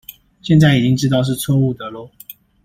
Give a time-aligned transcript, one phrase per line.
[0.41, 2.09] 現在已經知道是錯誤的囉